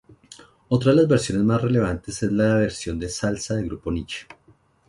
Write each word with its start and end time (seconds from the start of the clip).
Otra 0.69 0.89
de 0.89 0.95
las 0.97 1.07
versiones 1.07 1.43
más 1.45 1.61
relevantes 1.61 2.23
es 2.23 2.31
la 2.31 2.55
versión 2.55 2.99
salsa 3.07 3.53
del 3.53 3.65
Grupo 3.67 3.91
Niche. 3.91 4.25